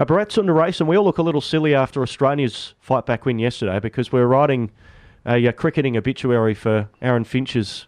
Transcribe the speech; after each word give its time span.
Uh, 0.00 0.04
Bharat 0.06 0.28
Sundaresan, 0.28 0.86
we 0.86 0.96
all 0.96 1.04
look 1.04 1.18
a 1.18 1.22
little 1.22 1.42
silly 1.42 1.74
after 1.74 2.00
Australia's 2.00 2.72
fight 2.80 3.04
back 3.04 3.26
win 3.26 3.38
yesterday 3.38 3.78
because 3.78 4.10
we're 4.10 4.24
writing 4.24 4.70
a, 5.26 5.44
a 5.44 5.52
cricketing 5.52 5.94
obituary 5.94 6.54
for 6.54 6.88
Aaron 7.02 7.24
Finch's 7.24 7.86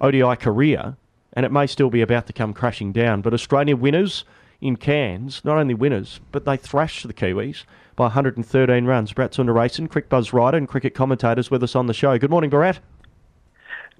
ODI 0.00 0.34
career, 0.34 0.96
and 1.32 1.46
it 1.46 1.52
may 1.52 1.68
still 1.68 1.90
be 1.90 2.00
about 2.00 2.26
to 2.26 2.32
come 2.32 2.54
crashing 2.54 2.90
down. 2.90 3.22
But 3.22 3.32
Australia 3.32 3.76
winners 3.76 4.24
in 4.60 4.74
Cairns, 4.74 5.44
not 5.44 5.56
only 5.56 5.74
winners, 5.74 6.18
but 6.32 6.44
they 6.44 6.56
thrashed 6.56 7.06
the 7.06 7.14
Kiwis 7.14 7.62
by 7.94 8.06
113 8.06 8.84
runs. 8.84 9.12
Bharat 9.12 9.30
Sundaresan, 9.30 9.86
Cricbuzz 9.86 10.32
writer 10.32 10.56
and 10.56 10.66
cricket 10.66 10.92
commentators 10.92 11.52
with 11.52 11.62
us 11.62 11.76
on 11.76 11.86
the 11.86 11.94
show. 11.94 12.18
Good 12.18 12.30
morning, 12.30 12.50
Bharat. 12.50 12.80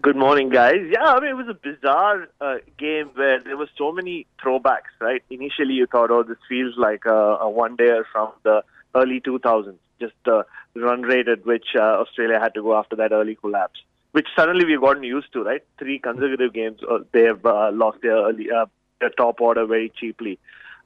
Good 0.05 0.16
morning, 0.16 0.50
guys. 0.50 0.82
Yeah, 0.91 1.14
I 1.14 1.18
mean, 1.18 1.30
it 1.30 1.34
was 1.34 1.48
a 1.48 1.55
bizarre 1.55 2.29
uh, 2.39 2.57
game 2.79 3.09
where 3.14 3.43
there 3.43 3.57
were 3.57 3.70
so 3.79 3.91
many 3.91 4.27
throwbacks, 4.38 4.93
right? 5.00 5.23
Initially, 5.30 5.73
you 5.73 5.87
thought, 5.87 6.11
oh, 6.11 6.23
this 6.23 6.37
feels 6.46 6.75
like 6.77 7.07
a, 7.07 7.38
a 7.41 7.48
one-dayer 7.48 8.02
from 8.12 8.32
the 8.43 8.62
early 8.95 9.23
2000s, 9.23 9.77
just 9.98 10.12
the 10.27 10.45
run 10.77 11.01
rate 11.01 11.27
at 11.27 11.47
which 11.47 11.69
uh, 11.75 12.02
Australia 12.02 12.38
had 12.38 12.52
to 12.52 12.61
go 12.61 12.77
after 12.77 12.97
that 12.97 13.12
early 13.12 13.34
collapse, 13.34 13.80
which 14.12 14.27
suddenly 14.37 14.66
we've 14.66 14.83
gotten 14.83 15.05
used 15.05 15.33
to, 15.33 15.42
right? 15.42 15.62
Three 15.78 15.98
consecutive 16.01 16.52
games, 16.52 16.80
uh, 16.83 16.98
they 17.12 17.23
have 17.23 17.47
uh, 17.47 17.70
lost 17.73 18.02
their, 18.02 18.27
early, 18.27 18.50
uh, 18.50 18.66
their 19.00 19.09
top 19.09 19.41
order 19.41 19.64
very 19.64 19.91
cheaply. 19.98 20.39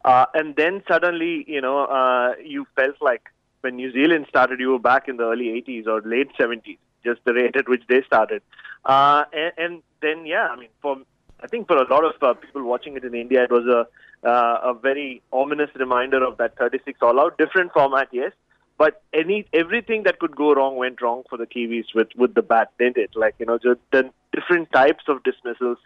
Uh, 0.05 0.27
and 0.33 0.55
then 0.55 0.81
suddenly, 0.87 1.45
you 1.49 1.61
know, 1.61 2.37
you 2.41 2.69
felt 2.77 2.95
like 3.01 3.23
when 3.63 3.75
New 3.75 3.91
Zealand 3.91 4.27
started, 4.29 4.61
you 4.61 4.71
were 4.71 4.79
back 4.79 5.09
in 5.09 5.17
the 5.17 5.25
early 5.25 5.61
80s 5.67 5.89
or 5.89 6.03
late 6.03 6.31
70s, 6.39 6.79
just 7.05 7.19
the 7.25 7.35
rate 7.35 7.57
at 7.57 7.69
which 7.69 7.83
they 7.89 8.01
started. 8.03 8.43
Uh, 8.89 9.25
and, 9.33 9.53
and 9.59 9.83
then, 10.01 10.27
yeah, 10.27 10.49
I 10.51 10.57
mean, 10.57 10.71
for 10.83 10.97
I 11.41 11.47
think 11.47 11.69
for 11.69 11.77
a 11.77 11.89
lot 11.89 12.05
of 12.05 12.21
uh, 12.23 12.35
people 12.35 12.65
watching 12.65 12.97
it 12.97 13.05
in 13.05 13.15
India, 13.15 13.45
it 13.45 13.51
was 13.51 13.67
a 13.67 13.87
uh, 14.27 14.71
a 14.71 14.75
very 14.75 15.23
ominous 15.33 15.71
reminder 15.77 16.25
of 16.25 16.39
that 16.39 16.57
36 16.59 16.99
all 17.03 17.21
out. 17.21 17.39
Different 17.39 17.73
format, 17.73 18.09
yes, 18.11 18.33
but 18.77 19.03
any 19.13 19.47
everything 19.53 20.03
that 20.05 20.19
could 20.19 20.35
go 20.35 20.53
wrong 20.55 20.77
went 20.77 21.01
wrong 21.01 21.23
for 21.31 21.37
the 21.37 21.47
Kiwis 21.47 21.95
with 21.95 22.09
with 22.17 22.35
the 22.35 22.43
bat, 22.43 22.73
didn't 22.79 22.97
it? 22.97 23.11
Like 23.15 23.37
you 23.39 23.47
know, 23.47 23.59
just 23.59 23.81
the 23.93 24.11
different 24.33 24.73
types 24.73 25.05
of 25.07 25.23
dismissals 25.23 25.79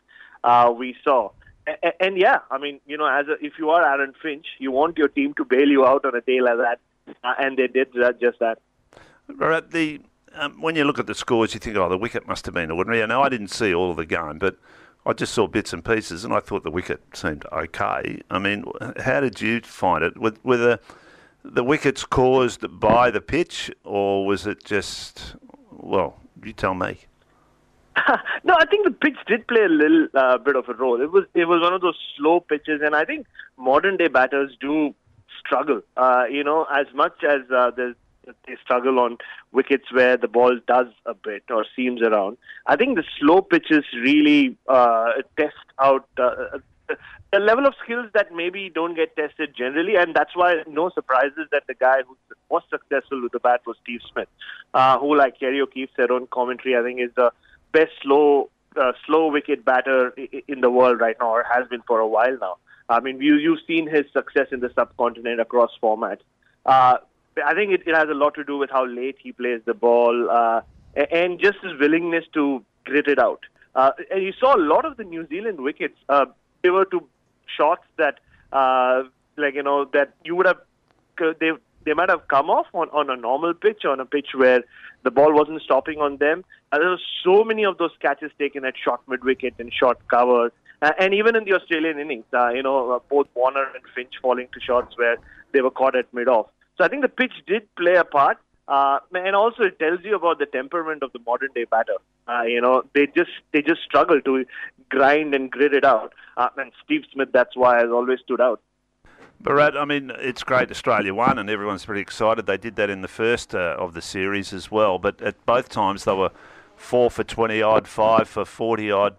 uh, 0.44 0.72
we 0.76 0.96
saw. 1.04 1.30
And, 1.66 1.92
and 2.00 2.16
yeah, 2.18 2.38
I 2.50 2.58
mean, 2.58 2.80
you 2.86 2.96
know, 2.96 3.06
as 3.06 3.26
a, 3.28 3.44
if 3.44 3.54
you 3.58 3.70
are 3.70 3.84
Aaron 3.84 4.14
Finch, 4.22 4.46
you 4.58 4.70
want 4.70 4.96
your 4.96 5.08
team 5.08 5.34
to 5.34 5.44
bail 5.44 5.68
you 5.68 5.84
out 5.84 6.04
on 6.04 6.14
a 6.14 6.20
day 6.20 6.40
like 6.40 6.56
that, 6.56 6.80
uh, 7.22 7.34
and 7.38 7.58
they 7.58 7.66
did 7.66 7.88
that, 7.94 8.20
just 8.20 8.38
that. 8.38 8.58
Right, 9.28 9.70
the 9.70 10.00
um, 10.34 10.60
when 10.60 10.76
you 10.76 10.84
look 10.84 10.98
at 10.98 11.06
the 11.06 11.14
scores, 11.14 11.54
you 11.54 11.60
think, 11.60 11.76
oh, 11.76 11.88
the 11.88 11.98
wicket 11.98 12.26
must 12.26 12.46
have 12.46 12.54
been 12.54 12.70
ordinary. 12.70 13.06
Now, 13.06 13.22
I 13.22 13.28
didn't 13.28 13.48
see 13.48 13.74
all 13.74 13.90
of 13.90 13.96
the 13.96 14.06
game, 14.06 14.38
but 14.38 14.56
I 15.04 15.12
just 15.12 15.32
saw 15.34 15.46
bits 15.46 15.72
and 15.72 15.84
pieces, 15.84 16.24
and 16.24 16.32
I 16.32 16.40
thought 16.40 16.62
the 16.62 16.70
wicket 16.70 17.02
seemed 17.12 17.44
okay. 17.52 18.22
I 18.30 18.38
mean, 18.38 18.64
how 18.98 19.20
did 19.20 19.40
you 19.40 19.60
find 19.60 20.04
it? 20.04 20.16
Were, 20.18 20.34
were 20.42 20.56
the 20.56 20.80
the 21.44 21.64
wickets 21.64 22.04
caused 22.04 22.64
by 22.78 23.10
the 23.10 23.20
pitch, 23.20 23.70
or 23.84 24.24
was 24.24 24.46
it 24.46 24.64
just 24.64 25.34
well? 25.70 26.20
You 26.44 26.52
tell 26.52 26.74
me. 26.74 26.98
no, 28.44 28.54
I 28.58 28.64
think 28.66 28.84
the 28.84 28.92
pitch 28.92 29.16
did 29.26 29.46
play 29.48 29.62
a 29.62 29.68
little 29.68 30.06
uh, 30.14 30.38
bit 30.38 30.56
of 30.56 30.68
a 30.68 30.74
role. 30.74 31.00
It 31.00 31.10
was 31.10 31.24
it 31.34 31.46
was 31.46 31.60
one 31.60 31.74
of 31.74 31.80
those 31.80 31.98
slow 32.16 32.40
pitches, 32.40 32.80
and 32.82 32.94
I 32.94 33.04
think 33.04 33.26
modern 33.56 33.96
day 33.96 34.08
batters 34.08 34.56
do 34.60 34.94
struggle. 35.44 35.82
Uh, 35.96 36.24
you 36.30 36.44
know, 36.44 36.64
as 36.72 36.86
much 36.94 37.24
as 37.24 37.40
uh, 37.50 37.72
there's 37.76 37.96
they 38.24 38.56
struggle 38.62 38.98
on 38.98 39.18
wickets 39.52 39.92
where 39.92 40.16
the 40.16 40.28
ball 40.28 40.58
does 40.66 40.86
a 41.06 41.14
bit 41.14 41.44
or 41.50 41.64
seams 41.74 42.02
around. 42.02 42.36
I 42.66 42.76
think 42.76 42.96
the 42.96 43.04
slow 43.18 43.42
pitches 43.42 43.84
really 43.94 44.56
uh, 44.68 45.12
test 45.36 45.54
out 45.78 46.06
uh, 46.18 46.58
the 47.32 47.38
level 47.38 47.66
of 47.66 47.74
skills 47.82 48.06
that 48.14 48.34
maybe 48.34 48.70
don't 48.72 48.94
get 48.94 49.16
tested 49.16 49.54
generally, 49.56 49.96
and 49.96 50.14
that's 50.14 50.36
why 50.36 50.62
no 50.68 50.90
surprises 50.90 51.48
that 51.50 51.62
the 51.66 51.74
guy 51.74 52.02
who 52.06 52.16
was 52.50 52.62
successful 52.70 53.22
with 53.22 53.32
the 53.32 53.40
bat 53.40 53.62
was 53.66 53.76
Steve 53.82 54.00
Smith, 54.12 54.28
uh, 54.74 54.98
who, 54.98 55.16
like 55.16 55.40
Kerry 55.40 55.60
O'Keefe 55.60 55.88
said 55.96 56.10
on 56.10 56.26
commentary, 56.26 56.76
I 56.76 56.82
think 56.82 57.00
is 57.00 57.10
the 57.16 57.32
best 57.72 57.92
slow 58.02 58.50
uh, 58.76 58.92
slow 59.06 59.30
wicket 59.30 59.64
batter 59.64 60.14
in 60.48 60.60
the 60.60 60.70
world 60.70 61.00
right 61.00 61.16
now, 61.20 61.30
or 61.30 61.44
has 61.50 61.66
been 61.68 61.82
for 61.86 62.00
a 62.00 62.06
while 62.06 62.36
now. 62.38 62.56
I 62.88 63.00
mean, 63.00 63.20
you, 63.20 63.36
you've 63.36 63.60
seen 63.66 63.86
his 63.88 64.04
success 64.12 64.48
in 64.50 64.60
the 64.60 64.70
subcontinent 64.74 65.40
across 65.40 65.70
formats. 65.82 66.20
Uh, 66.66 66.98
I 67.44 67.54
think 67.54 67.72
it, 67.72 67.82
it 67.86 67.94
has 67.94 68.08
a 68.08 68.14
lot 68.14 68.34
to 68.34 68.44
do 68.44 68.58
with 68.58 68.70
how 68.70 68.84
late 68.86 69.16
he 69.18 69.32
plays 69.32 69.60
the 69.64 69.74
ball 69.74 70.30
uh, 70.30 70.60
and 71.10 71.40
just 71.40 71.58
his 71.62 71.78
willingness 71.78 72.24
to 72.34 72.64
grit 72.84 73.08
it 73.08 73.18
out. 73.18 73.40
Uh, 73.74 73.92
and 74.10 74.22
you 74.22 74.32
saw 74.32 74.56
a 74.56 74.60
lot 74.60 74.84
of 74.84 74.96
the 74.96 75.04
New 75.04 75.26
Zealand 75.28 75.60
wickets. 75.60 75.96
Uh, 76.08 76.26
they 76.62 76.70
were 76.70 76.84
to 76.86 77.06
shots 77.56 77.84
that, 77.96 78.20
uh, 78.52 79.02
like 79.36 79.54
you 79.54 79.62
know, 79.62 79.86
that 79.86 80.14
you 80.24 80.36
would 80.36 80.46
have 80.46 80.58
they 81.40 81.52
they 81.84 81.94
might 81.94 82.08
have 82.08 82.28
come 82.28 82.48
off 82.50 82.66
on, 82.74 82.88
on 82.90 83.10
a 83.10 83.16
normal 83.16 83.54
pitch, 83.54 83.84
on 83.84 84.00
a 84.00 84.04
pitch 84.04 84.28
where 84.34 84.62
the 85.02 85.10
ball 85.10 85.32
wasn't 85.32 85.60
stopping 85.62 85.98
on 86.00 86.16
them. 86.18 86.44
And 86.70 86.82
there 86.82 86.90
were 86.90 87.00
so 87.24 87.44
many 87.44 87.64
of 87.64 87.78
those 87.78 87.90
catches 88.00 88.30
taken 88.38 88.64
at 88.64 88.74
short 88.82 89.00
mid 89.08 89.24
wicket 89.24 89.54
and 89.58 89.72
short 89.72 89.98
covers. 90.08 90.52
Uh, 90.80 90.92
and 90.98 91.14
even 91.14 91.36
in 91.36 91.44
the 91.44 91.54
Australian 91.54 91.98
innings, 91.98 92.24
uh, 92.32 92.48
you 92.50 92.62
know, 92.62 92.92
uh, 92.92 92.98
both 93.08 93.28
Warner 93.34 93.64
and 93.74 93.84
Finch 93.94 94.14
falling 94.20 94.48
to 94.52 94.60
shots 94.60 94.96
where 94.96 95.16
they 95.52 95.60
were 95.60 95.70
caught 95.70 95.96
at 95.96 96.12
mid 96.12 96.28
off. 96.28 96.46
So 96.78 96.84
I 96.84 96.88
think 96.88 97.02
the 97.02 97.08
pitch 97.08 97.32
did 97.46 97.72
play 97.76 97.96
a 97.96 98.04
part. 98.04 98.38
Uh, 98.68 99.00
and 99.12 99.34
also 99.34 99.64
it 99.64 99.78
tells 99.78 100.00
you 100.04 100.14
about 100.14 100.38
the 100.38 100.46
temperament 100.46 101.02
of 101.02 101.12
the 101.12 101.18
modern 101.26 101.50
day 101.54 101.64
batter. 101.64 101.96
Uh, 102.28 102.42
you 102.42 102.60
know, 102.60 102.84
they 102.94 103.06
just 103.06 103.30
they 103.52 103.60
just 103.60 103.82
struggle 103.82 104.20
to 104.20 104.44
grind 104.88 105.34
and 105.34 105.50
grit 105.50 105.74
it 105.74 105.84
out. 105.84 106.12
Uh, 106.36 106.48
and 106.56 106.72
Steve 106.84 107.02
Smith, 107.12 107.30
that's 107.32 107.56
why 107.56 107.78
has 107.78 107.90
always 107.90 108.20
stood 108.20 108.40
out. 108.40 108.60
Bharat, 109.42 109.76
I 109.76 109.84
mean, 109.84 110.12
it's 110.18 110.44
great 110.44 110.70
Australia 110.70 111.12
won, 111.12 111.36
and 111.36 111.50
everyone's 111.50 111.84
pretty 111.84 112.00
excited. 112.00 112.46
They 112.46 112.56
did 112.56 112.76
that 112.76 112.88
in 112.88 113.02
the 113.02 113.08
first 113.08 113.56
uh, 113.56 113.74
of 113.76 113.92
the 113.92 114.00
series 114.00 114.52
as 114.52 114.70
well, 114.70 115.00
but 115.00 115.20
at 115.20 115.44
both 115.44 115.68
times 115.68 116.04
they 116.04 116.14
were 116.14 116.30
four 116.76 117.10
for 117.10 117.24
20 117.24 117.60
odd, 117.60 117.88
five 117.88 118.28
for 118.28 118.44
40 118.44 118.90
odd. 118.92 119.16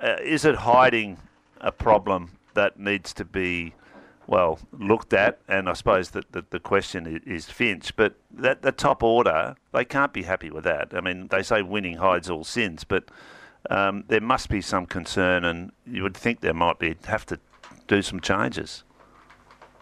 Uh, 0.00 0.16
is 0.22 0.44
it 0.44 0.54
hiding 0.56 1.18
a 1.60 1.72
problem 1.72 2.38
that 2.54 2.78
needs 2.78 3.12
to 3.14 3.24
be, 3.24 3.74
well, 4.26 4.58
looked 4.72 5.12
at? 5.12 5.38
And 5.48 5.68
I 5.68 5.74
suppose 5.74 6.10
that 6.10 6.32
the, 6.32 6.44
the 6.50 6.60
question 6.60 7.22
is 7.26 7.46
Finch, 7.46 7.94
but 7.96 8.14
that 8.30 8.62
the 8.62 8.72
top 8.72 9.02
order, 9.02 9.56
they 9.72 9.84
can't 9.84 10.12
be 10.12 10.22
happy 10.22 10.50
with 10.50 10.64
that. 10.64 10.92
I 10.94 11.00
mean, 11.00 11.28
they 11.28 11.42
say 11.42 11.62
winning 11.62 11.96
hides 11.96 12.30
all 12.30 12.44
sins, 12.44 12.84
but 12.84 13.10
um, 13.70 14.04
there 14.08 14.20
must 14.20 14.48
be 14.48 14.60
some 14.60 14.86
concern, 14.86 15.44
and 15.44 15.72
you 15.86 16.02
would 16.02 16.16
think 16.16 16.40
there 16.40 16.54
might 16.54 16.78
be 16.78 16.96
have 17.06 17.26
to 17.26 17.38
do 17.86 18.02
some 18.02 18.20
changes. 18.20 18.84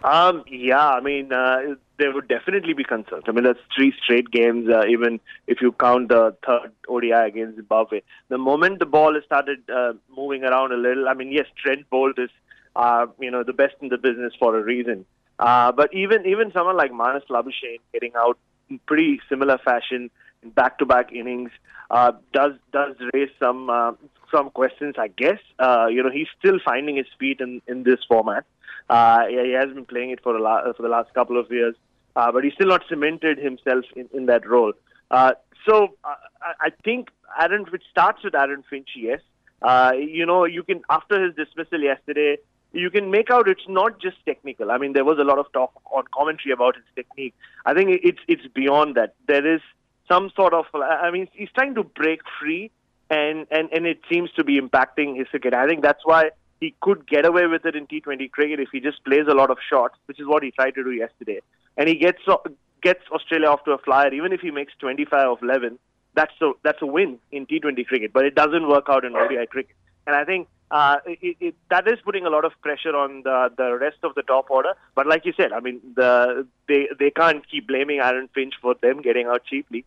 Um, 0.04 0.42
yeah, 0.48 0.88
I 0.90 1.00
mean, 1.00 1.32
uh, 1.32 1.76
there 1.98 2.12
would 2.12 2.26
definitely 2.26 2.74
be 2.74 2.82
concerns. 2.82 3.24
I 3.28 3.30
mean, 3.30 3.44
that's 3.44 3.60
three 3.74 3.94
straight 4.02 4.30
games, 4.30 4.68
uh, 4.68 4.84
even 4.88 5.20
if 5.46 5.60
you 5.60 5.70
count 5.72 6.08
the 6.08 6.34
third 6.44 6.72
ODI 6.88 7.12
against 7.12 7.56
Zimbabwe. 7.56 8.00
The 8.28 8.38
moment 8.38 8.80
the 8.80 8.86
ball 8.86 9.16
started 9.24 9.58
uh, 9.70 9.92
moving 10.16 10.42
around 10.42 10.72
a 10.72 10.76
little, 10.76 11.08
I 11.08 11.14
mean, 11.14 11.30
yes, 11.30 11.46
Trent 11.56 11.88
Boult 11.90 12.18
is, 12.18 12.30
uh, 12.76 13.06
you 13.20 13.30
know, 13.30 13.42
the 13.42 13.52
best 13.52 13.74
in 13.80 13.88
the 13.88 13.98
business 13.98 14.32
for 14.38 14.58
a 14.58 14.62
reason. 14.62 15.04
Uh, 15.38 15.72
but 15.72 15.92
even 15.92 16.26
even 16.26 16.52
someone 16.52 16.76
like 16.76 16.92
Marnus 16.92 17.26
Labuschagne 17.28 17.80
getting 17.92 18.12
out 18.16 18.38
in 18.70 18.78
pretty 18.86 19.20
similar 19.28 19.58
fashion 19.58 20.10
in 20.42 20.50
back-to-back 20.50 21.12
innings 21.12 21.50
uh, 21.90 22.12
does 22.32 22.52
does 22.72 22.94
raise 23.12 23.30
some 23.38 23.68
uh, 23.70 23.92
some 24.30 24.50
questions, 24.50 24.94
I 24.98 25.08
guess. 25.08 25.38
Uh, 25.58 25.86
you 25.90 26.02
know, 26.02 26.10
he's 26.10 26.28
still 26.38 26.58
finding 26.64 26.96
his 26.96 27.06
feet 27.18 27.40
in 27.40 27.60
in 27.66 27.82
this 27.82 28.00
format. 28.08 28.44
Uh, 28.88 29.26
he 29.26 29.52
has 29.52 29.72
been 29.74 29.84
playing 29.84 30.10
it 30.10 30.22
for, 30.22 30.36
a 30.36 30.42
la- 30.42 30.72
for 30.72 30.82
the 30.82 30.88
last 30.88 31.12
couple 31.14 31.38
of 31.38 31.50
years, 31.50 31.74
uh, 32.16 32.30
but 32.32 32.44
he's 32.44 32.52
still 32.54 32.68
not 32.68 32.82
cemented 32.88 33.38
himself 33.38 33.84
in, 33.96 34.08
in 34.12 34.26
that 34.26 34.46
role. 34.46 34.72
Uh, 35.10 35.32
so 35.68 35.94
uh, 36.04 36.14
I 36.60 36.70
think 36.84 37.08
Aaron, 37.40 37.64
which 37.70 37.84
starts 37.90 38.24
with 38.24 38.34
Aaron 38.34 38.64
Finch, 38.68 38.90
yes. 38.96 39.20
Uh, 39.60 39.92
you 39.96 40.26
know, 40.26 40.44
you 40.44 40.62
can 40.62 40.82
after 40.90 41.24
his 41.24 41.34
dismissal 41.36 41.80
yesterday, 41.80 42.36
you 42.72 42.90
can 42.90 43.10
make 43.10 43.30
out 43.30 43.48
it's 43.48 43.68
not 43.68 44.00
just 44.00 44.16
technical. 44.24 44.70
I 44.70 44.78
mean, 44.78 44.92
there 44.92 45.04
was 45.04 45.18
a 45.18 45.24
lot 45.24 45.38
of 45.38 45.50
talk 45.52 45.72
on 45.92 46.04
commentary 46.14 46.52
about 46.52 46.76
his 46.76 46.84
technique. 46.94 47.34
I 47.66 47.74
think 47.74 48.00
it's 48.02 48.20
it's 48.28 48.46
beyond 48.54 48.94
that. 48.96 49.14
There 49.26 49.46
is 49.46 49.60
some 50.08 50.30
sort 50.34 50.52
of, 50.54 50.64
I 50.74 51.10
mean, 51.10 51.28
he's 51.32 51.50
trying 51.54 51.74
to 51.74 51.84
break 51.84 52.20
free, 52.40 52.70
and 53.10 53.46
and 53.50 53.68
and 53.72 53.86
it 53.86 54.00
seems 54.10 54.30
to 54.32 54.44
be 54.44 54.60
impacting 54.60 55.16
his 55.16 55.28
cricket. 55.28 55.54
I 55.54 55.66
think 55.66 55.82
that's 55.82 56.04
why 56.04 56.30
he 56.60 56.74
could 56.80 57.06
get 57.06 57.26
away 57.26 57.46
with 57.46 57.66
it 57.66 57.76
in 57.76 57.86
T20 57.86 58.30
cricket 58.30 58.60
if 58.60 58.68
he 58.72 58.80
just 58.80 59.04
plays 59.04 59.26
a 59.28 59.34
lot 59.34 59.50
of 59.50 59.58
shots, 59.68 59.96
which 60.06 60.20
is 60.20 60.26
what 60.26 60.42
he 60.42 60.50
tried 60.52 60.74
to 60.76 60.84
do 60.84 60.92
yesterday. 60.92 61.40
And 61.76 61.88
he 61.88 61.96
gets 61.96 62.20
uh, 62.26 62.36
gets 62.82 63.02
Australia 63.10 63.48
off 63.48 63.64
to 63.64 63.72
a 63.72 63.78
flyer, 63.78 64.12
even 64.12 64.32
if 64.32 64.40
he 64.40 64.50
makes 64.50 64.72
25 64.78 65.28
of 65.28 65.38
11. 65.42 65.78
That's 66.14 66.32
a 66.40 66.52
that's 66.62 66.80
a 66.80 66.86
win 66.86 67.18
in 67.30 67.46
T20 67.46 67.86
cricket, 67.86 68.12
but 68.12 68.24
it 68.24 68.34
doesn't 68.34 68.68
work 68.68 68.86
out 68.88 69.04
in 69.04 69.14
ODI 69.14 69.46
cricket. 69.46 69.76
And 70.06 70.16
I 70.16 70.24
think 70.24 70.48
uh, 70.72 70.96
it, 71.04 71.36
it, 71.38 71.54
that 71.68 71.86
is 71.86 71.98
putting 72.02 72.24
a 72.24 72.30
lot 72.30 72.46
of 72.46 72.52
pressure 72.62 72.96
on 72.96 73.22
the 73.24 73.50
the 73.56 73.76
rest 73.78 73.98
of 74.02 74.14
the 74.14 74.22
top 74.22 74.50
order. 74.50 74.72
But 74.94 75.06
like 75.06 75.26
you 75.26 75.34
said, 75.36 75.52
I 75.52 75.60
mean, 75.60 75.80
the 75.94 76.46
they 76.66 76.88
they 76.98 77.10
can't 77.10 77.48
keep 77.48 77.68
blaming 77.68 78.00
Aaron 78.00 78.28
Finch 78.34 78.54
for 78.60 78.74
them 78.80 79.02
getting 79.02 79.26
out 79.26 79.44
cheaply. 79.44 79.84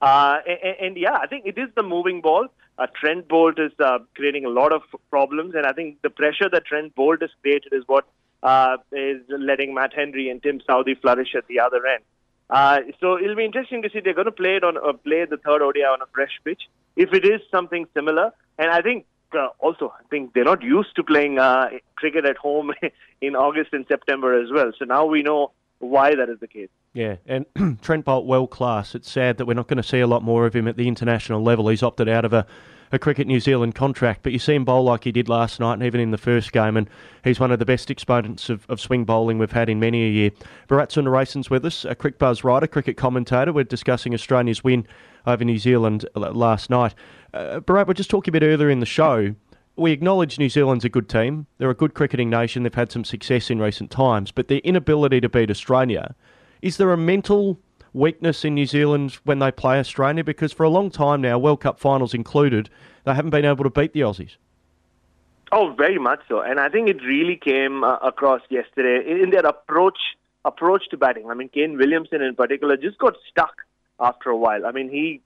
Uh, 0.00 0.38
and, 0.46 0.76
and, 0.80 0.96
yeah, 0.96 1.16
I 1.20 1.26
think 1.26 1.44
it 1.44 1.58
is 1.58 1.70
the 1.74 1.82
moving 1.82 2.20
ball. 2.20 2.46
Uh, 2.78 2.86
Trent 2.94 3.26
Boult 3.26 3.58
is 3.58 3.72
uh, 3.80 3.98
creating 4.14 4.44
a 4.44 4.48
lot 4.48 4.72
of 4.72 4.82
problems, 5.10 5.56
and 5.56 5.66
I 5.66 5.72
think 5.72 6.00
the 6.02 6.10
pressure 6.10 6.48
that 6.48 6.66
Trent 6.66 6.94
Boult 6.94 7.20
has 7.20 7.30
created 7.42 7.72
is 7.72 7.82
what 7.88 8.06
uh, 8.44 8.76
is 8.92 9.20
letting 9.28 9.74
Matt 9.74 9.92
Henry 9.92 10.30
and 10.30 10.40
Tim 10.40 10.60
Southee 10.60 11.00
flourish 11.00 11.34
at 11.34 11.48
the 11.48 11.58
other 11.58 11.84
end. 11.84 12.04
Uh, 12.48 12.78
so 13.00 13.18
it'll 13.18 13.34
be 13.34 13.44
interesting 13.44 13.82
to 13.82 13.90
see. 13.90 13.98
They're 13.98 14.14
going 14.14 14.26
to 14.26 14.32
play 14.32 14.54
it 14.54 14.62
on 14.62 14.76
uh, 14.76 14.92
play 14.92 15.24
the 15.24 15.38
third 15.38 15.62
ODI 15.62 15.82
on 15.82 16.00
a 16.00 16.06
fresh 16.14 16.38
pitch. 16.44 16.62
If 16.94 17.12
it 17.12 17.24
is 17.24 17.40
something 17.50 17.86
similar, 17.92 18.32
and 18.56 18.70
I 18.70 18.80
think 18.82 19.04
uh, 19.34 19.48
also 19.58 19.92
I 19.98 20.02
think 20.10 20.34
they're 20.34 20.44
not 20.44 20.62
used 20.62 20.94
to 20.96 21.04
playing 21.04 21.38
uh, 21.38 21.68
cricket 21.96 22.24
at 22.24 22.36
home 22.36 22.72
in 23.20 23.36
August 23.36 23.72
and 23.72 23.84
September 23.88 24.40
as 24.40 24.50
well. 24.52 24.72
So 24.78 24.84
now 24.84 25.06
we 25.06 25.22
know 25.22 25.52
why 25.78 26.14
that 26.14 26.28
is 26.28 26.40
the 26.40 26.48
case. 26.48 26.68
Yeah, 26.92 27.16
and 27.26 27.46
Trent 27.82 28.04
Boult, 28.04 28.24
world 28.24 28.50
class. 28.50 28.94
It's 28.94 29.10
sad 29.10 29.38
that 29.38 29.46
we're 29.46 29.54
not 29.54 29.68
going 29.68 29.76
to 29.76 29.82
see 29.82 30.00
a 30.00 30.06
lot 30.06 30.22
more 30.22 30.46
of 30.46 30.54
him 30.54 30.66
at 30.66 30.76
the 30.76 30.88
international 30.88 31.42
level. 31.42 31.68
He's 31.68 31.82
opted 31.82 32.08
out 32.08 32.24
of 32.24 32.32
a 32.32 32.46
a 32.92 32.98
Cricket 32.98 33.26
New 33.26 33.40
Zealand 33.40 33.74
contract, 33.74 34.22
but 34.22 34.32
you 34.32 34.38
see 34.38 34.54
him 34.54 34.64
bowl 34.64 34.84
like 34.84 35.04
he 35.04 35.12
did 35.12 35.28
last 35.28 35.60
night 35.60 35.74
and 35.74 35.82
even 35.82 36.00
in 36.00 36.10
the 36.10 36.18
first 36.18 36.52
game, 36.52 36.76
and 36.76 36.88
he's 37.22 37.38
one 37.38 37.52
of 37.52 37.58
the 37.58 37.64
best 37.64 37.90
exponents 37.90 38.48
of, 38.48 38.64
of 38.68 38.80
swing 38.80 39.04
bowling 39.04 39.38
we've 39.38 39.52
had 39.52 39.68
in 39.68 39.78
many 39.78 40.04
a 40.04 40.10
year. 40.10 40.30
Bharat 40.68 40.88
Sundaresan's 40.88 41.50
with 41.50 41.64
us, 41.64 41.84
a 41.84 41.94
Cricbuzz 41.94 42.44
writer, 42.44 42.66
cricket 42.66 42.96
commentator. 42.96 43.52
We're 43.52 43.64
discussing 43.64 44.14
Australia's 44.14 44.64
win 44.64 44.86
over 45.28 45.44
New 45.44 45.58
Zealand 45.58 46.08
last 46.14 46.70
night. 46.70 46.94
Uh, 47.34 47.60
we're 47.68 47.92
just 47.92 48.10
talking 48.10 48.32
a 48.32 48.40
bit 48.40 48.42
earlier 48.42 48.70
in 48.70 48.80
the 48.80 48.86
show. 48.86 49.34
We 49.76 49.92
acknowledge 49.92 50.38
New 50.38 50.48
Zealand's 50.48 50.84
a 50.84 50.88
good 50.88 51.08
team. 51.08 51.46
They're 51.58 51.70
a 51.70 51.74
good 51.74 51.94
cricketing 51.94 52.30
nation. 52.30 52.62
They've 52.62 52.74
had 52.74 52.90
some 52.90 53.04
success 53.04 53.50
in 53.50 53.60
recent 53.60 53.90
times, 53.90 54.32
but 54.32 54.48
their 54.48 54.58
inability 54.58 55.20
to 55.20 55.28
beat 55.28 55.50
Australia, 55.50 56.16
is 56.62 56.78
there 56.78 56.92
a 56.92 56.96
mental 56.96 57.60
weakness 57.92 58.44
in 58.44 58.54
New 58.54 58.66
Zealand 58.66 59.18
when 59.24 59.38
they 59.38 59.52
play 59.52 59.78
Australia? 59.78 60.24
Because 60.24 60.52
for 60.52 60.64
a 60.64 60.68
long 60.68 60.90
time 60.90 61.20
now, 61.20 61.38
World 61.38 61.60
Cup 61.60 61.78
finals 61.78 62.14
included, 62.14 62.70
they 63.04 63.14
haven't 63.14 63.30
been 63.30 63.44
able 63.44 63.64
to 63.64 63.70
beat 63.70 63.92
the 63.92 64.00
Aussies. 64.00 64.36
Oh, 65.52 65.74
very 65.76 65.98
much 65.98 66.20
so. 66.28 66.40
And 66.40 66.58
I 66.58 66.68
think 66.68 66.88
it 66.88 67.02
really 67.02 67.36
came 67.36 67.84
uh, 67.84 67.96
across 67.98 68.42
yesterday 68.50 69.08
in, 69.08 69.24
in, 69.24 69.30
their 69.30 69.46
approach 69.46 69.98
approach 70.44 70.88
to 70.90 70.96
batting. 70.96 71.30
I 71.30 71.34
mean, 71.34 71.48
Kane 71.48 71.78
Williamson 71.78 72.20
in 72.20 72.34
particular 72.34 72.76
just 72.76 72.98
got 72.98 73.14
stuck 73.30 73.54
after 74.00 74.30
a 74.30 74.36
while. 74.36 74.66
I 74.66 74.72
mean, 74.72 74.90
he 74.90 75.20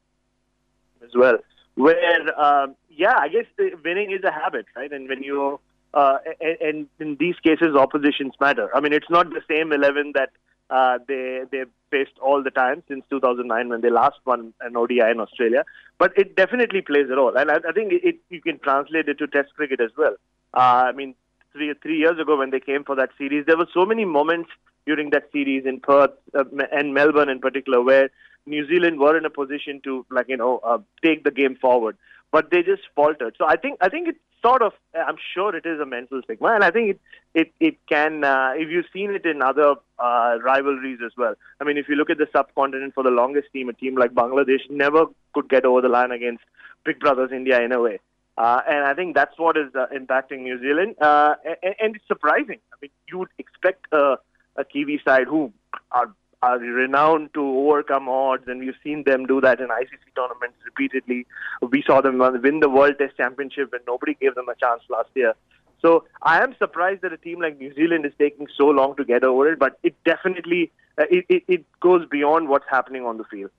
as 1.05 1.11
well. 1.15 1.39
Where, 1.75 2.39
uh, 2.39 2.67
yeah, 2.91 3.15
I 3.19 3.29
guess 3.29 3.47
winning 3.85 4.13
is 4.13 4.23
a 4.25 4.31
habit, 4.31 4.67
right? 4.77 4.93
And 4.93 5.09
when 5.09 5.23
you 5.23 5.61
uh, 5.95 6.19
and, 6.41 6.57
and 6.61 6.87
in 6.99 7.17
these 7.19 7.37
cases, 7.43 7.77
oppositions 7.77 8.35
matter. 8.41 8.69
I 8.75 8.81
mean, 8.81 8.93
it's 8.93 9.11
not 9.11 9.31
the 9.31 9.43
same 9.49 9.73
eleven 9.73 10.13
that 10.15 10.31
uh, 10.71 10.99
they 11.07 11.43
they 11.51 11.65
faced 11.91 12.19
all 12.21 12.43
the 12.43 12.51
time 12.51 12.83
since 12.89 13.05
2009 13.11 13.69
when 13.69 13.81
they 13.83 13.91
last 13.91 14.17
won 14.25 14.55
an 14.63 14.77
ODI 14.77 15.11
in 15.11 15.21
Australia. 15.21 15.65
But 15.99 16.17
it 16.17 16.35
definitely 16.35 16.81
plays 16.81 17.09
a 17.11 17.17
role, 17.17 17.37
and 17.37 17.51
I, 17.51 17.57
I 17.69 17.73
think 17.73 17.93
it, 17.93 18.17
you 18.31 18.41
can 18.41 18.59
translate 18.59 19.09
it 19.09 19.19
to 19.19 19.27
Test 19.27 19.55
cricket 19.55 19.81
as 19.81 19.91
well. 19.97 20.17
Uh, 20.55 20.89
I 20.89 20.93
mean, 20.93 21.15
three 21.53 21.75
three 21.83 21.99
years 21.99 22.19
ago 22.19 22.39
when 22.39 22.51
they 22.51 22.61
came 22.61 22.85
for 22.85 22.97
that 22.97 23.11
series, 23.19 23.47
there 23.47 23.59
were 23.59 23.69
so 23.73 23.85
many 23.85 24.05
moments 24.05 24.51
during 24.87 25.11
that 25.11 25.25
series 25.33 25.65
in 25.67 25.81
Perth 25.81 26.11
uh, 26.35 26.45
and 26.73 26.95
Melbourne 26.95 27.29
in 27.29 27.39
particular 27.39 27.83
where 27.83 28.11
New 28.47 28.67
Zealand 28.67 28.99
were 28.99 29.17
in 29.17 29.25
a 29.25 29.31
position 29.31 29.81
to 29.85 30.05
like 30.11 30.29
you 30.29 30.37
know 30.37 30.59
uh, 30.59 30.79
take 31.03 31.25
the 31.25 31.31
game 31.31 31.57
forward, 31.57 31.97
but 32.31 32.51
they 32.51 32.63
just 32.63 32.83
faltered. 32.95 33.35
So 33.39 33.47
I 33.47 33.57
think 33.57 33.79
I 33.81 33.89
think 33.89 34.09
it's 34.09 34.19
sort 34.45 34.63
of, 34.63 34.73
I'm 34.95 35.17
sure 35.35 35.55
it 35.55 35.65
is 35.65 35.81
a 35.81 35.87
mental 35.87 36.21
stigma, 36.25 36.49
and 36.49 36.65
I 36.65 36.71
think 36.71 36.91
it 36.91 37.01
it 37.35 37.53
it 37.61 37.77
can. 37.89 38.25
Uh, 38.25 38.53
if 38.57 38.69
you've 38.69 38.87
seen 38.93 39.13
it 39.13 39.25
in 39.25 39.41
other 39.43 39.75
uh, 39.99 40.39
rivalries 40.43 40.99
as 41.05 41.13
well. 41.17 41.35
I 41.61 41.65
mean, 41.65 41.79
if 41.79 41.89
you 41.89 41.95
look 41.95 42.11
at 42.11 42.19
the 42.19 42.27
subcontinent 42.33 42.95
for 42.95 43.05
the 43.05 43.11
longest 43.11 43.49
team, 43.53 43.69
a 43.69 43.73
team 43.73 43.97
like 43.97 44.13
Bangladesh 44.13 44.69
never 44.69 45.07
could 45.33 45.49
get 45.49 45.65
over 45.65 45.81
the 45.81 45.89
line 45.89 46.11
against 46.11 46.43
Big 46.85 46.99
Brothers 46.99 47.31
India 47.33 47.61
in 47.63 47.73
a 47.73 47.81
way. 47.81 48.01
Uh, 48.37 48.61
and 48.69 48.85
I 48.85 48.95
think 48.95 49.15
that's 49.15 49.39
what 49.39 49.57
is 49.57 49.75
uh, 49.75 49.87
impacting 49.95 50.41
New 50.41 50.59
Zealand, 50.59 50.97
uh, 51.01 51.35
and, 51.45 51.75
and, 51.79 51.97
it's 51.97 52.09
surprising. 52.09 52.59
I 52.73 52.77
mean, 52.81 52.91
you 53.07 53.19
would 53.19 53.29
expect 53.37 53.87
a, 53.93 54.17
a 54.57 54.65
Kiwi 54.65 55.03
side 55.05 55.27
who 55.27 55.53
are 55.91 56.11
are 56.43 56.59
renowned 56.59 57.33
to 57.35 57.41
overcome 57.41 58.09
odds, 58.09 58.45
and 58.49 58.61
we've 58.61 58.75
seen 58.83 59.05
them 59.05 59.27
do 59.27 59.41
that 59.41 59.61
in 59.61 59.69
ICC 59.69 60.15
tournaments 60.17 60.59
repeatedly. 60.65 61.27
We 61.61 61.83
saw 61.87 62.01
them 62.01 62.19
win 62.19 62.61
the 62.61 62.69
World 62.69 62.95
Test 62.99 63.17
Championship, 63.17 63.73
and 63.73 63.83
nobody 63.87 64.15
gave 64.21 64.35
them 64.35 64.49
a 64.49 64.55
chance 64.57 64.83
last 64.89 65.11
year. 65.15 65.35
So 65.81 66.05
I 66.23 66.43
am 66.43 66.55
surprised 66.59 67.03
that 67.03 67.13
a 67.13 67.17
team 67.17 67.41
like 67.41 67.59
New 67.59 67.73
Zealand 67.75 68.07
is 68.07 68.13
taking 68.19 68.47
so 68.57 68.67
long 68.67 68.97
to 68.97 69.05
get 69.05 69.25
over 69.25 69.53
it, 69.53 69.59
but 69.59 69.79
it 69.83 69.95
definitely 70.05 70.71
uh, 70.99 71.05
it, 71.11 71.25
it, 71.29 71.43
it, 71.49 71.65
goes 71.81 72.07
beyond 72.09 72.49
what's 72.49 72.67
happening 72.69 73.05
on 73.05 73.17
the 73.17 73.25
field. 73.25 73.51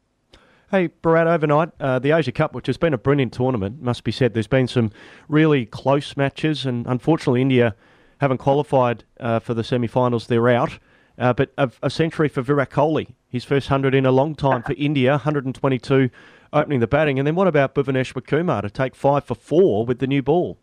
Hey, 0.69 0.89
Bharat, 1.03 1.27
overnight, 1.27 1.69
uh, 1.80 2.00
the 2.00 2.12
Asia 2.12 2.31
Cup, 2.31 2.53
which 2.53 2.68
has 2.68 2.77
been 2.77 2.94
a 2.94 2.97
brilliant 2.97 3.33
tournament, 3.33 3.81
must 3.81 4.03
be 4.03 4.12
said, 4.12 4.33
there's 4.33 4.47
been 4.47 4.68
some 4.68 4.91
really 5.27 5.65
close 5.65 6.15
matches, 6.15 6.65
and 6.65 6.85
unfortunately, 6.88 7.41
India 7.41 7.75
haven't 8.19 8.38
qualified 8.38 9.03
uh, 9.19 9.39
for 9.39 9.53
the 9.53 9.63
semi 9.63 9.88
finals. 9.88 10.27
They're 10.27 10.47
out. 10.50 10.80
Uh, 11.18 11.31
but 11.33 11.54
a, 11.57 11.69
a, 11.83 11.89
century 11.89 12.27
for 12.27 12.42
Virat 12.42 12.71
Kohli, 12.71 13.13
his 13.30 13.45
first 13.45 13.69
100 13.69 13.94
in 13.94 14.06
a 14.06 14.12
long 14.12 14.33
time 14.33 14.63
for 14.63 14.74
India, 14.77 15.12
122 15.12 16.10
opening 16.51 16.80
the 16.80 16.88
batting. 16.88 17.19
And 17.19 17.27
then 17.27 17.36
what 17.36 17.48
about 17.48 17.75
Bhuvneshwar 17.75 18.25
Kumar 18.25 18.62
to 18.62 18.69
take 18.69 18.95
five 18.95 19.24
for 19.24 19.36
four 19.36 19.86
with 19.86 20.00
the 20.00 20.07
new 20.07 20.24
ball? 20.24 20.57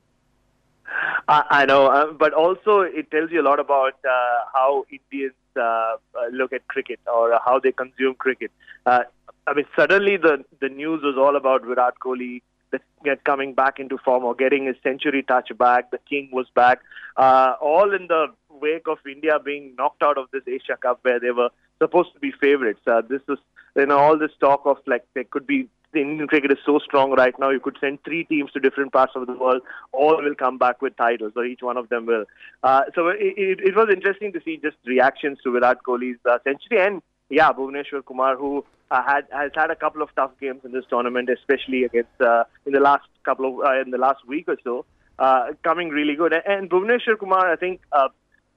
I, 1.29 1.45
I 1.51 1.65
know, 1.67 1.87
uh, 1.87 2.13
but 2.13 2.33
also 2.33 2.81
it 2.81 3.11
tells 3.11 3.31
you 3.31 3.41
a 3.41 3.47
lot 3.47 3.61
about 3.61 3.95
uh, 4.05 4.39
how 4.53 4.85
Indians 4.91 5.35
uh, 5.57 5.61
uh 5.63 5.97
look 6.33 6.53
at 6.53 6.67
cricket 6.69 7.01
or 7.13 7.39
how 7.45 7.61
they 7.61 7.73
consume 7.73 8.15
cricket. 8.15 8.51
Uh, 8.87 9.03
I 9.47 9.55
mean, 9.55 9.67
suddenly 9.77 10.17
the 10.17 10.45
the 10.61 10.69
news 10.69 11.03
was 11.03 11.17
all 11.17 11.37
about 11.37 11.65
Virat 11.65 11.95
Kohli 12.05 12.43
coming 13.25 13.55
back 13.55 13.79
into 13.79 13.99
form 13.99 14.25
or 14.25 14.35
getting 14.35 14.67
his 14.67 14.77
century 14.83 15.23
touch 15.23 15.51
back. 15.57 15.91
The 15.91 15.99
king 16.09 16.31
was 16.33 16.47
back, 16.55 16.81
uh, 17.17 17.55
all 17.61 17.95
in 17.95 18.07
the 18.09 18.29
wake 18.61 18.87
of 18.89 18.99
India 19.07 19.39
being 19.45 19.75
knocked 19.77 20.03
out 20.03 20.19
of 20.19 20.27
this 20.33 20.43
Asia 20.47 20.77
Cup 20.81 21.01
where 21.03 21.21
they 21.21 21.31
were 21.31 21.51
supposed 21.79 22.13
to 22.15 22.21
be 22.21 22.33
favourites. 22.41 22.81
Uh, 22.87 23.03
this 23.09 23.23
is 23.29 23.39
you 23.77 23.87
know 23.87 23.99
all 23.99 24.19
this 24.19 24.33
talk 24.41 24.63
of 24.65 24.79
like 24.87 25.05
there 25.15 25.25
could 25.25 25.47
be 25.47 25.69
the 25.93 26.01
Indian 26.01 26.29
cricket 26.29 26.53
is 26.53 26.59
so 26.65 26.79
strong 26.79 27.13
right 27.13 27.35
now. 27.39 27.51
You 27.51 27.61
could 27.61 27.77
send 27.81 28.03
three 28.05 28.25
teams 28.25 28.53
to 28.53 28.61
different 28.61 28.93
parts 28.93 29.13
of 29.17 29.27
the 29.27 29.33
world. 29.33 29.63
All 29.93 30.23
will 30.23 30.35
come 30.35 30.57
back 30.57 30.81
with 30.81 30.97
titles, 30.97 31.33
or 31.35 31.45
each 31.45 31.63
one 31.63 31.77
of 31.77 31.89
them 31.89 32.07
will. 32.07 32.25
Uh, 32.63 32.83
so 32.95 33.09
it, 33.09 33.35
it, 33.37 33.61
it, 33.61 33.75
was 33.75 33.89
interesting 33.93 34.33
to 34.33 34.41
see 34.45 34.57
just 34.57 34.77
reactions 34.87 35.39
to 35.43 35.53
Virat 35.53 35.79
Kohli's 35.87 36.19
uh, 36.31 36.39
century 36.45 36.79
and 36.81 37.03
yeah, 37.29 37.53
Bhuvneshwar 37.53 38.05
Kumar, 38.05 38.37
who 38.37 38.65
uh, 38.91 39.03
had 39.03 39.27
has 39.33 39.53
had 39.55 39.71
a 39.71 39.77
couple 39.77 40.03
of 40.03 40.09
tough 40.17 40.33
games 40.41 40.61
in 40.65 40.73
this 40.73 40.85
tournament, 40.91 41.31
especially 41.31 41.85
against 41.85 42.21
uh, 42.21 42.45
in 42.67 42.73
the 42.73 42.81
last 42.81 43.07
couple 43.25 43.47
of 43.47 43.67
uh, 43.67 43.81
in 43.81 43.91
the 43.91 43.99
last 43.99 44.27
week 44.27 44.47
or 44.49 44.57
so, 44.63 44.85
uh, 45.19 45.47
coming 45.63 45.89
really 45.91 46.17
good. 46.17 46.33
And, 46.33 46.43
and 46.47 46.71
Bhuvneshwar 46.71 47.19
Kumar, 47.19 47.51
I 47.51 47.57
think 47.57 47.81
uh, 47.93 48.09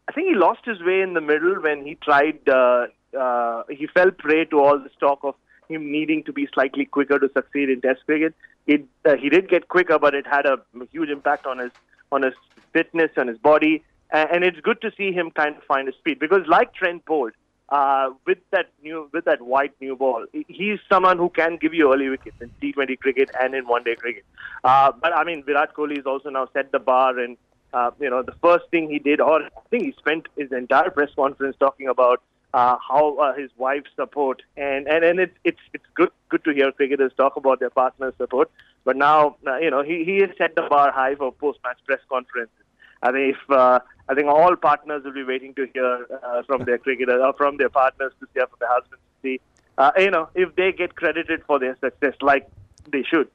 I 0.07 0.11
think 0.11 0.29
he 0.29 0.35
lost 0.35 0.65
his 0.65 0.81
way 0.81 1.01
in 1.01 1.13
the 1.13 1.21
middle 1.21 1.61
when 1.61 1.85
he 1.85 1.95
tried. 1.95 2.47
Uh, 2.47 2.87
uh, 3.17 3.63
he 3.69 3.87
fell 3.87 4.11
prey 4.11 4.45
to 4.45 4.59
all 4.59 4.79
this 4.79 4.91
talk 4.99 5.19
of 5.23 5.35
him 5.69 5.91
needing 5.91 6.23
to 6.23 6.33
be 6.33 6.47
slightly 6.53 6.85
quicker 6.85 7.19
to 7.19 7.29
succeed 7.33 7.69
in 7.69 7.81
Test 7.81 8.05
cricket. 8.05 8.33
It, 8.67 8.85
uh, 9.05 9.15
he 9.15 9.29
did 9.29 9.49
get 9.49 9.69
quicker, 9.69 9.99
but 9.99 10.13
it 10.13 10.25
had 10.25 10.45
a 10.45 10.57
huge 10.91 11.09
impact 11.09 11.45
on 11.45 11.59
his 11.59 11.71
on 12.11 12.23
his 12.23 12.33
fitness 12.73 13.11
and 13.15 13.29
his 13.29 13.37
body. 13.37 13.83
And, 14.11 14.29
and 14.31 14.43
it's 14.43 14.59
good 14.59 14.81
to 14.81 14.91
see 14.97 15.11
him 15.11 15.31
kind 15.31 15.55
of 15.57 15.63
find 15.63 15.87
his 15.87 15.95
speed 15.95 16.19
because, 16.19 16.45
like 16.47 16.73
Trent 16.73 17.05
Boult, 17.05 17.31
uh, 17.69 18.11
with 18.25 18.37
that 18.51 18.69
new 18.83 19.09
with 19.13 19.25
that 19.25 19.41
white 19.41 19.73
new 19.81 19.95
ball, 19.95 20.25
he's 20.47 20.79
someone 20.91 21.17
who 21.17 21.29
can 21.29 21.57
give 21.57 21.73
you 21.73 21.93
early 21.93 22.09
wickets 22.09 22.37
in 22.41 22.51
T20 22.61 22.99
cricket 22.99 23.29
and 23.39 23.55
in 23.55 23.67
one-day 23.67 23.95
cricket. 23.95 24.25
Uh, 24.63 24.91
but 25.01 25.15
I 25.15 25.23
mean, 25.23 25.43
Virat 25.43 25.73
Kohli 25.73 25.97
has 25.97 26.05
also 26.05 26.29
now 26.29 26.47
set 26.53 26.71
the 26.71 26.79
bar 26.79 27.17
and 27.17 27.37
uh, 27.73 27.91
you 27.99 28.09
know, 28.09 28.21
the 28.21 28.35
first 28.41 28.65
thing 28.69 28.89
he 28.89 28.99
did, 28.99 29.19
or 29.19 29.43
I 29.43 29.49
think 29.69 29.83
he 29.83 29.91
spent 29.97 30.27
his 30.37 30.51
entire 30.51 30.89
press 30.91 31.09
conference 31.15 31.55
talking 31.59 31.87
about 31.87 32.21
uh, 32.53 32.77
how 32.87 33.15
uh, 33.17 33.33
his 33.33 33.49
wife's 33.57 33.89
support, 33.95 34.43
and 34.55 34.87
and 34.87 35.03
and 35.03 35.19
it's 35.19 35.35
it's 35.43 35.59
it's 35.73 35.85
good 35.95 36.09
good 36.29 36.43
to 36.43 36.53
hear 36.53 36.71
cricketers 36.71 37.11
talk 37.17 37.35
about 37.35 37.59
their 37.59 37.71
partner's 37.71 38.13
support. 38.17 38.51
But 38.83 38.95
now, 38.95 39.37
uh, 39.47 39.57
you 39.57 39.71
know, 39.71 39.81
he 39.81 40.03
he 40.03 40.17
has 40.19 40.29
set 40.37 40.55
the 40.55 40.63
bar 40.69 40.91
high 40.91 41.15
for 41.15 41.31
post-match 41.31 41.79
press 41.85 41.99
conferences. 42.09 42.53
I 43.01 43.11
think 43.11 43.35
if 43.35 43.49
uh, 43.49 43.79
I 44.07 44.13
think 44.13 44.27
all 44.27 44.55
partners 44.55 45.03
will 45.03 45.13
be 45.13 45.23
waiting 45.23 45.55
to 45.55 45.67
hear 45.73 46.05
uh, 46.23 46.43
from 46.43 46.63
their 46.65 46.77
cricketers 46.77 47.21
or 47.23 47.33
from 47.33 47.57
their 47.57 47.69
partners 47.69 48.13
to 48.19 48.27
hear 48.33 48.45
from 48.47 48.57
their 48.59 48.69
husbands 48.69 49.03
to 49.03 49.27
see, 49.27 49.41
uh, 49.77 49.91
you 49.97 50.11
know, 50.11 50.29
if 50.35 50.55
they 50.55 50.71
get 50.71 50.95
credited 50.95 51.43
for 51.47 51.57
their 51.57 51.75
success 51.81 52.13
like 52.21 52.47
they 52.91 53.03
should. 53.03 53.29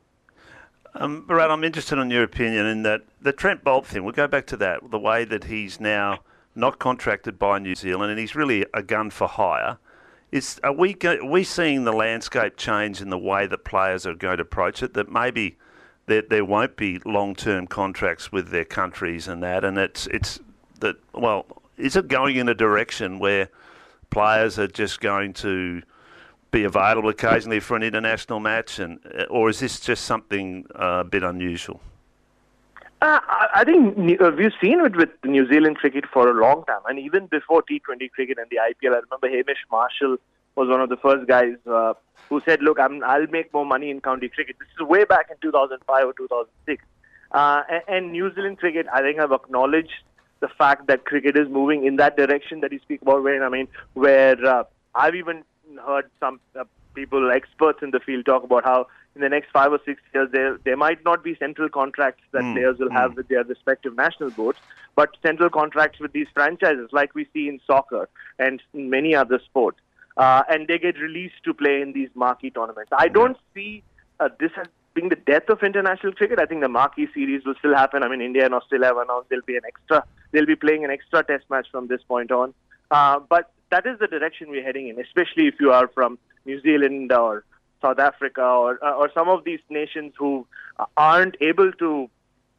Um, 0.94 1.24
Bharat, 1.26 1.50
I'm 1.50 1.64
interested 1.64 1.98
in 1.98 2.10
your 2.10 2.22
opinion 2.22 2.66
in 2.66 2.82
that 2.82 3.02
the 3.20 3.32
Trent 3.32 3.64
Boult 3.64 3.86
thing. 3.86 4.04
We'll 4.04 4.12
go 4.12 4.26
back 4.26 4.46
to 4.48 4.56
that. 4.58 4.90
The 4.90 4.98
way 4.98 5.24
that 5.24 5.44
he's 5.44 5.80
now 5.80 6.20
not 6.54 6.78
contracted 6.78 7.38
by 7.38 7.58
New 7.58 7.74
Zealand 7.74 8.10
and 8.10 8.18
he's 8.18 8.34
really 8.34 8.66
a 8.74 8.82
gun 8.82 9.10
for 9.10 9.28
hire. 9.28 9.78
Is 10.30 10.60
are 10.62 10.72
we 10.72 10.96
are 11.04 11.24
we 11.24 11.44
seeing 11.44 11.84
the 11.84 11.92
landscape 11.92 12.56
change 12.56 13.00
in 13.00 13.10
the 13.10 13.18
way 13.18 13.46
that 13.46 13.64
players 13.64 14.06
are 14.06 14.14
going 14.14 14.38
to 14.38 14.42
approach 14.42 14.82
it? 14.82 14.94
That 14.94 15.10
maybe 15.10 15.56
there, 16.06 16.22
there 16.22 16.44
won't 16.44 16.76
be 16.76 16.98
long 17.04 17.34
term 17.34 17.66
contracts 17.66 18.30
with 18.30 18.50
their 18.50 18.64
countries 18.64 19.28
and 19.28 19.42
that, 19.42 19.64
and 19.64 19.78
it's 19.78 20.06
it's 20.08 20.40
that 20.80 20.96
well, 21.14 21.46
is 21.76 21.96
it 21.96 22.08
going 22.08 22.36
in 22.36 22.48
a 22.48 22.54
direction 22.54 23.18
where 23.18 23.48
players 24.10 24.58
are 24.58 24.68
just 24.68 25.00
going 25.00 25.32
to 25.34 25.82
be 26.50 26.64
available 26.64 27.10
occasionally 27.10 27.60
for 27.60 27.76
an 27.76 27.82
international 27.82 28.40
match, 28.40 28.78
and 28.78 28.98
uh, 29.18 29.24
or 29.24 29.50
is 29.50 29.60
this 29.60 29.80
just 29.80 30.04
something 30.04 30.66
uh, 30.74 31.00
a 31.00 31.04
bit 31.04 31.22
unusual? 31.22 31.80
Uh, 33.00 33.20
I 33.54 33.62
think 33.64 34.20
uh, 34.20 34.32
we've 34.36 34.52
seen 34.60 34.80
it 34.80 34.96
with 34.96 35.10
New 35.24 35.46
Zealand 35.48 35.76
cricket 35.76 36.04
for 36.12 36.28
a 36.28 36.34
long 36.34 36.64
time, 36.64 36.80
and 36.86 36.98
even 36.98 37.26
before 37.26 37.62
T20 37.62 38.10
cricket 38.10 38.38
and 38.38 38.48
the 38.50 38.56
IPL. 38.56 38.94
I 38.94 39.00
remember 39.00 39.28
Hamish 39.28 39.64
Marshall 39.70 40.16
was 40.56 40.68
one 40.68 40.80
of 40.80 40.88
the 40.88 40.96
first 40.96 41.28
guys 41.28 41.54
uh, 41.70 41.94
who 42.28 42.40
said, 42.44 42.60
"Look, 42.62 42.80
I'm, 42.80 43.04
I'll 43.04 43.28
make 43.28 43.52
more 43.52 43.66
money 43.66 43.90
in 43.90 44.00
county 44.00 44.28
cricket." 44.28 44.56
This 44.58 44.68
is 44.80 44.86
way 44.86 45.04
back 45.04 45.28
in 45.30 45.36
2005 45.40 46.06
or 46.06 46.12
2006. 46.14 46.84
Uh, 47.30 47.62
and, 47.70 47.82
and 47.88 48.12
New 48.12 48.34
Zealand 48.34 48.58
cricket, 48.58 48.86
I 48.92 49.02
think, 49.02 49.18
have 49.18 49.32
acknowledged 49.32 50.02
the 50.40 50.48
fact 50.48 50.86
that 50.86 51.04
cricket 51.04 51.36
is 51.36 51.48
moving 51.48 51.84
in 51.84 51.96
that 51.96 52.16
direction 52.16 52.60
that 52.60 52.72
you 52.72 52.80
speak 52.80 53.02
about. 53.02 53.22
Where 53.22 53.44
I 53.44 53.48
mean, 53.48 53.68
where 53.94 54.44
uh, 54.44 54.64
I've 54.94 55.14
even 55.14 55.44
heard 55.76 56.06
some 56.18 56.40
uh, 56.58 56.64
people, 56.94 57.30
experts 57.30 57.80
in 57.82 57.90
the 57.90 58.00
field, 58.00 58.26
talk 58.26 58.42
about 58.42 58.64
how 58.64 58.86
in 59.14 59.20
the 59.20 59.28
next 59.28 59.50
five 59.50 59.72
or 59.72 59.80
six 59.84 60.00
years, 60.14 60.28
there 60.32 60.58
there 60.64 60.76
might 60.76 61.04
not 61.04 61.24
be 61.24 61.34
central 61.36 61.68
contracts 61.68 62.22
that 62.32 62.42
mm. 62.42 62.54
players 62.54 62.78
will 62.78 62.88
mm. 62.88 63.00
have 63.00 63.16
with 63.16 63.28
their 63.28 63.44
respective 63.44 63.96
national 63.96 64.30
boards, 64.30 64.58
but 64.94 65.16
central 65.22 65.50
contracts 65.50 66.00
with 66.00 66.12
these 66.12 66.28
franchises, 66.32 66.88
like 66.92 67.14
we 67.14 67.26
see 67.32 67.48
in 67.48 67.60
soccer 67.66 68.08
and 68.38 68.62
in 68.74 68.88
many 68.90 69.14
other 69.14 69.40
sports, 69.44 69.78
uh, 70.16 70.42
and 70.48 70.68
they 70.68 70.78
get 70.78 70.98
released 70.98 71.42
to 71.44 71.52
play 71.52 71.80
in 71.80 71.92
these 71.92 72.08
marquee 72.14 72.50
tournaments. 72.50 72.90
I 72.96 73.08
don't 73.08 73.36
see 73.54 73.82
uh, 74.20 74.28
this 74.38 74.52
as 74.56 74.66
being 74.94 75.08
the 75.08 75.16
death 75.16 75.48
of 75.48 75.62
international 75.62 76.12
cricket. 76.12 76.40
I 76.40 76.46
think 76.46 76.60
the 76.60 76.68
marquee 76.68 77.08
series 77.14 77.44
will 77.44 77.54
still 77.58 77.74
happen. 77.74 78.02
I 78.02 78.08
mean, 78.08 78.20
India 78.20 78.44
and 78.44 78.54
Australia 78.54 78.86
have 78.88 78.96
announced 78.96 79.28
there'll 79.28 79.44
be 79.44 79.56
an 79.56 79.62
extra, 79.64 80.04
they'll 80.32 80.46
be 80.46 80.56
playing 80.56 80.84
an 80.84 80.90
extra 80.90 81.22
test 81.22 81.44
match 81.50 81.68
from 81.70 81.86
this 81.86 82.02
point 82.02 82.32
on. 82.32 82.54
Uh, 82.90 83.20
but 83.28 83.50
that 83.70 83.86
is 83.86 83.98
the 83.98 84.06
direction 84.06 84.50
we're 84.50 84.62
heading 84.62 84.88
in, 84.88 85.00
especially 85.00 85.46
if 85.46 85.54
you 85.60 85.72
are 85.72 85.88
from 85.88 86.18
New 86.44 86.60
Zealand 86.60 87.12
or 87.12 87.44
South 87.82 87.98
Africa 87.98 88.42
or 88.42 88.84
uh, 88.84 88.92
or 88.94 89.10
some 89.14 89.28
of 89.28 89.44
these 89.44 89.60
nations 89.68 90.12
who 90.18 90.46
aren't 90.96 91.36
able 91.40 91.72
to 91.72 92.10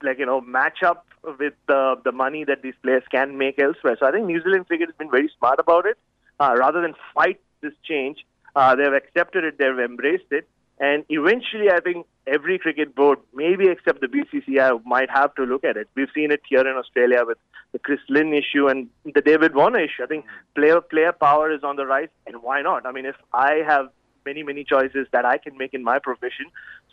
like 0.01 0.19
you 0.19 0.25
know 0.25 0.41
match 0.41 0.83
up 0.83 1.05
with 1.39 1.53
the 1.67 1.95
the 2.03 2.11
money 2.11 2.43
that 2.45 2.61
these 2.61 2.75
players 2.81 3.03
can 3.11 3.37
make 3.37 3.59
elsewhere. 3.59 3.97
So 3.99 4.05
I 4.07 4.11
think 4.11 4.25
New 4.27 4.41
Zealand 4.41 4.67
cricket 4.67 4.89
has 4.89 4.95
been 4.95 5.11
very 5.11 5.29
smart 5.37 5.59
about 5.59 5.85
it. 5.85 5.97
Uh, 6.39 6.55
rather 6.57 6.81
than 6.81 6.93
fight 7.13 7.41
this 7.61 7.73
change, 7.83 8.25
uh, 8.55 8.75
they've 8.75 8.93
accepted 8.93 9.43
it, 9.43 9.57
they've 9.57 9.77
embraced 9.77 10.31
it, 10.31 10.47
and 10.79 11.03
eventually 11.09 11.69
I 11.69 11.79
think 11.81 12.05
every 12.25 12.57
cricket 12.57 12.95
board, 12.95 13.19
maybe 13.33 13.67
except 13.67 14.01
the 14.01 14.07
BCCI, 14.07 14.85
might 14.85 15.09
have 15.09 15.35
to 15.35 15.43
look 15.43 15.63
at 15.63 15.77
it. 15.77 15.89
We've 15.95 16.07
seen 16.13 16.31
it 16.31 16.41
here 16.47 16.61
in 16.61 16.77
Australia 16.77 17.23
with 17.25 17.37
the 17.71 17.79
Chris 17.79 17.99
Lynn 18.07 18.33
issue 18.33 18.67
and 18.67 18.89
the 19.03 19.21
David 19.21 19.55
Warner 19.55 19.79
issue. 19.79 20.03
I 20.03 20.07
think 20.07 20.25
player 20.55 20.81
player 20.81 21.11
power 21.11 21.51
is 21.51 21.63
on 21.63 21.75
the 21.75 21.85
rise, 21.85 22.09
and 22.25 22.41
why 22.41 22.61
not? 22.61 22.85
I 22.85 22.91
mean, 22.91 23.05
if 23.05 23.15
I 23.33 23.61
have 23.67 23.89
many, 24.25 24.43
many 24.43 24.63
choices 24.63 25.07
that 25.11 25.25
I 25.25 25.37
can 25.37 25.57
make 25.57 25.73
in 25.73 25.83
my 25.83 25.99
profession, 25.99 26.45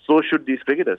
so 0.07 0.21
should 0.21 0.47
these 0.47 0.61
cricketers. 0.61 0.99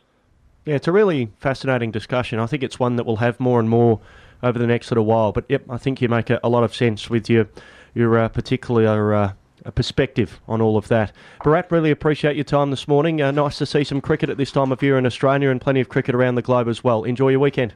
Yeah, 0.65 0.75
it's 0.75 0.87
a 0.87 0.91
really 0.91 1.31
fascinating 1.39 1.91
discussion. 1.91 2.39
I 2.39 2.45
think 2.45 2.63
it's 2.63 2.79
one 2.79 2.97
that 2.97 3.05
we'll 3.05 3.17
have 3.17 3.39
more 3.39 3.59
and 3.59 3.69
more 3.69 4.01
over 4.43 4.59
the 4.59 4.67
next 4.67 4.91
little 4.91 5.05
while. 5.05 5.31
But 5.31 5.45
yep, 5.49 5.63
I 5.69 5.77
think 5.77 6.01
you 6.01 6.09
make 6.09 6.29
a, 6.29 6.39
a 6.43 6.49
lot 6.49 6.63
of 6.63 6.75
sense 6.75 7.09
with 7.09 7.29
your 7.29 7.47
your 7.93 8.17
uh, 8.17 8.29
particular 8.29 9.13
uh, 9.13 9.33
perspective 9.71 10.39
on 10.47 10.61
all 10.61 10.77
of 10.77 10.87
that. 10.87 11.11
Bharat, 11.41 11.71
really 11.71 11.91
appreciate 11.91 12.35
your 12.35 12.45
time 12.45 12.69
this 12.69 12.87
morning. 12.87 13.21
Uh, 13.21 13.31
nice 13.31 13.57
to 13.57 13.65
see 13.65 13.83
some 13.83 14.01
cricket 14.01 14.29
at 14.29 14.37
this 14.37 14.51
time 14.51 14.71
of 14.71 14.81
year 14.81 14.97
in 14.97 15.05
Australia 15.05 15.49
and 15.49 15.59
plenty 15.59 15.81
of 15.81 15.89
cricket 15.89 16.15
around 16.15 16.35
the 16.35 16.41
globe 16.41 16.67
as 16.67 16.83
well. 16.83 17.03
Enjoy 17.03 17.29
your 17.29 17.39
weekend. 17.39 17.73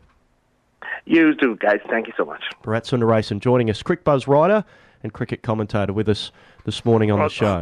You 1.05 1.35
too, 1.35 1.57
guys. 1.57 1.79
Thank 1.89 2.07
you 2.07 2.13
so 2.15 2.25
much. 2.25 2.43
Bharat 2.63 2.83
Sundaresan 2.83 3.39
joining 3.39 3.69
us, 3.69 3.81
Cricbuzz 3.81 4.27
writer 4.27 4.63
and 5.03 5.13
cricket 5.13 5.41
commentator 5.41 5.93
with 5.93 6.07
us 6.07 6.31
this 6.65 6.85
morning 6.85 7.11
on 7.11 7.19
the 7.19 7.29
show. 7.29 7.59